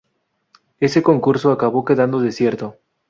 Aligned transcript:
Ese 0.79 1.03
concurso 1.03 1.51
acabó 1.51 1.85
quedando 1.85 2.21
desierto. 2.21 2.77